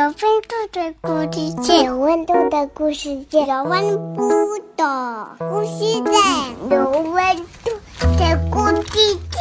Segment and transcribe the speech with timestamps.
[0.00, 6.16] 有温度的故事界，有温度的故事界，有温度的故事界，
[6.70, 7.70] 有温度
[8.16, 9.36] 的故事界。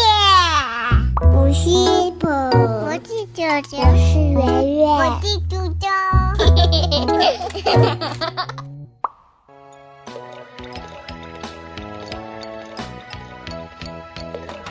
[1.34, 4.38] 我是婆，我是九九，我是圆
[4.76, 5.88] 圆，我是猪猪。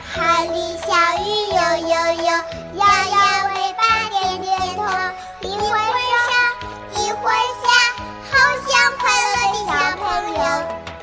[0.03, 0.53] 海里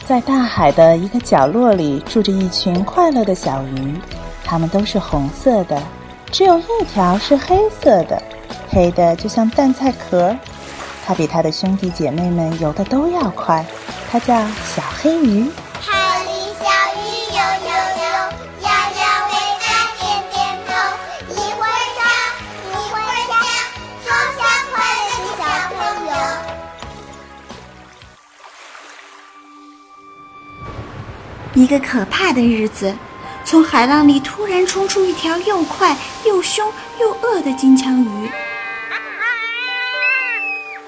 [0.06, 3.92] 在大海的一个角落里，住着一群快乐的小鱼，
[4.45, 5.83] 它们都是红色的，
[6.30, 8.23] 只有一条是黑色的，
[8.69, 10.34] 黑的就像蛋菜壳。
[11.05, 13.66] 它比它的兄弟姐妹们游的都要快，
[14.09, 15.50] 它叫小黑鱼。
[31.56, 32.94] 一个可怕的日子，
[33.42, 38.30] 从海浪里突然冲出一条又快又凶又饿的金枪鱼。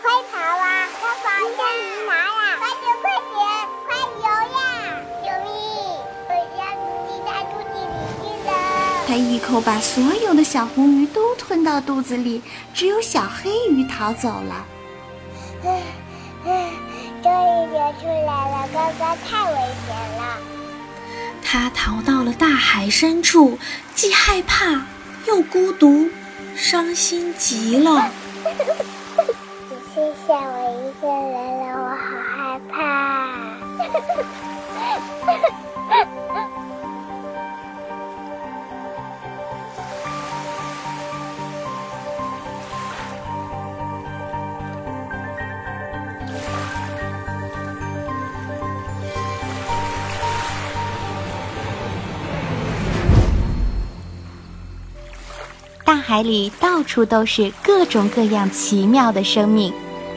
[0.03, 0.87] 快跑啊！
[1.01, 1.65] 快跑呀！
[1.73, 2.59] 你拿呀！
[2.59, 3.41] 快点，快点，
[3.87, 4.61] 快游呀！
[5.25, 5.51] 救命！
[6.29, 6.61] 我要
[7.09, 7.89] 进它肚子里
[8.21, 8.53] 去了。
[9.07, 12.43] 它一口把所有的小红鱼都吞到肚子里，
[12.75, 14.67] 只有小黑鱼逃走了。
[15.65, 15.81] 唉
[16.45, 16.71] 唉，
[17.23, 20.58] 终于游出来了，刚刚太危险了。
[21.51, 23.59] 他逃到了大海深处，
[23.95, 24.83] 既害怕
[25.27, 26.11] 又孤独，
[26.55, 28.13] 伤心极了。
[28.45, 32.05] 只剩下我一个人了，我好
[32.37, 32.77] 害怕。
[56.09, 59.71] 海里到处都是各种各样奇妙的生命，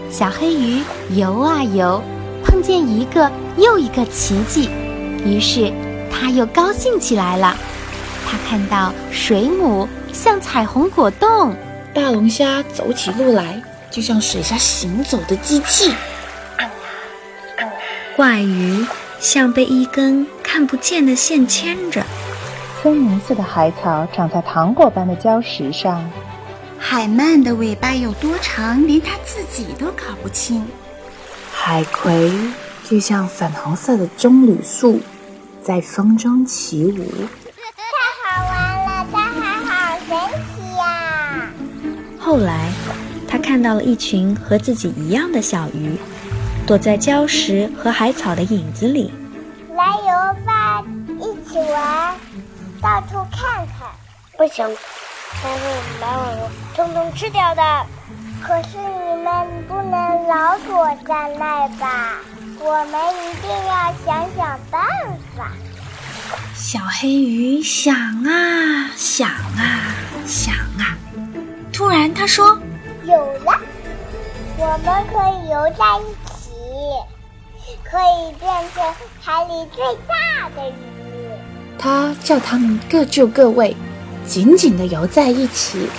[0.10, 2.02] 小黑鱼游啊游，
[2.46, 4.70] 碰见一个又一个奇迹，
[5.26, 5.70] 于是
[6.10, 7.58] 它又高兴起来了。
[8.26, 11.54] 它看到水母像彩虹果冻，
[11.94, 15.94] 大龙虾走起路来就像水下行走的机器，
[18.16, 18.86] 怪鱼
[19.20, 22.02] 像被一根看不见的线牵着。
[22.82, 26.04] 深蓝色的海草长在糖果般的礁石上，
[26.80, 30.66] 海鳗的尾巴有多长，连它自己都搞不清。
[31.52, 32.34] 海葵
[32.84, 35.00] 就像粉红色的棕榈树，
[35.62, 37.06] 在风中起舞。
[37.78, 37.94] 太
[38.24, 40.18] 好玩了，大海好神
[40.56, 41.52] 奇呀！
[42.20, 42.72] 后来，
[43.28, 45.96] 他看到了一群和自己一样的小鱼，
[46.66, 49.14] 躲在礁石和海草的影子里。
[49.76, 50.84] 来游吧，
[51.20, 52.16] 一起玩，
[52.82, 53.88] 到处看看。
[54.38, 54.66] 不行，
[55.42, 55.60] 它会
[56.00, 57.62] 把我们通通吃掉的。
[58.42, 62.16] 可是你们不能老躲在那吧？
[62.60, 63.00] 我们
[63.30, 64.82] 一定要想想办
[65.38, 65.52] 法。
[66.56, 69.94] 小黑鱼想啊想啊
[70.26, 70.98] 想啊，
[71.74, 72.58] 突然他说
[73.04, 73.60] 有了，
[74.58, 76.52] 我们可以游在一起，
[77.84, 78.84] 可以变成
[79.22, 80.91] 海里最大的鱼。
[81.78, 83.76] 他叫他们各就各位，
[84.26, 85.90] 紧紧地游在一起。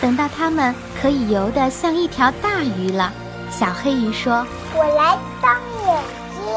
[0.00, 3.12] 等到他们可以游得像一条大鱼了，
[3.50, 5.54] 小黑鱼说我来当
[5.86, 6.52] 眼睛。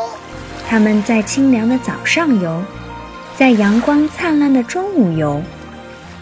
[0.70, 2.64] 他们在清凉的早上游，
[3.36, 5.42] 在阳光灿烂的中午游，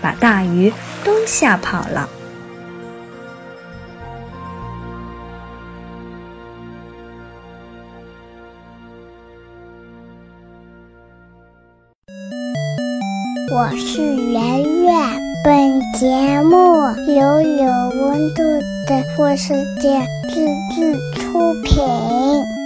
[0.02, 0.74] 把大鱼
[1.04, 2.10] 都吓跑了。
[13.52, 14.94] 我是圆圆，
[15.44, 16.56] 本节目
[17.08, 18.44] 由有温度
[18.86, 20.46] 的故事界自
[20.76, 22.59] 制出品。